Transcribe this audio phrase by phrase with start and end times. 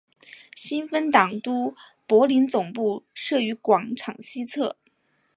[0.55, 1.75] 新芬党都
[2.07, 4.75] 柏林总部设于广场西侧。